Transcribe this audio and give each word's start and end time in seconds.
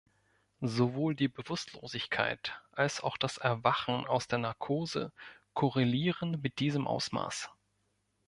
Sowohl 0.65 1.13
die 1.13 1.27
Bewusstlosigkeit 1.27 2.59
als 2.71 3.03
auch 3.03 3.17
das 3.17 3.37
Erwachen 3.37 4.07
aus 4.07 4.27
der 4.27 4.39
Narkose 4.39 5.13
korrelieren 5.53 6.39
mit 6.41 6.57
diesem 6.57 6.87
Ausmaß. 6.87 7.51